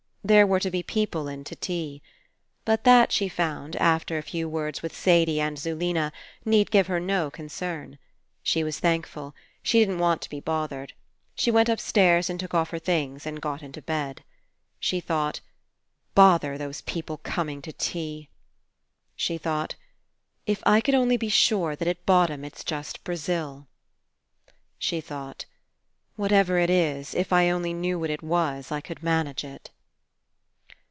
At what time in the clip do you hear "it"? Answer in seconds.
26.59-26.69, 28.11-28.21, 29.43-29.71